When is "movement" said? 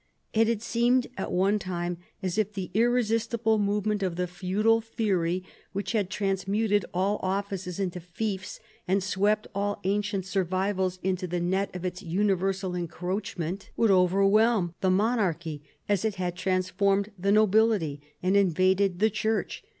3.59-4.01